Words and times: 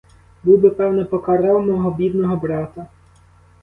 Був 0.43 0.59
би 0.59 0.69
певно 0.69 1.05
покарав 1.05 1.65
мого 1.65 1.91
бідного 1.91 2.35
брата. 2.35 2.87